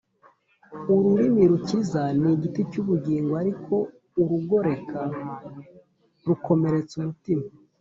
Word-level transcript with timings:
ururimi 0.93 1.43
rukiza 1.51 2.01
ni 2.19 2.27
igiti 2.35 2.61
cy’ubugingo, 2.71 3.31
ariko 3.43 3.73
urugoreka 4.21 4.99
rukomeretsa 6.27 6.93
umutima 7.01 7.45